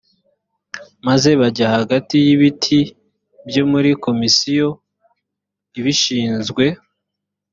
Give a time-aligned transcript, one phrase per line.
[1.07, 2.79] maze bajya hagati y ibiti
[3.47, 4.67] byo muri komisiyo
[5.79, 6.65] ibishinzwe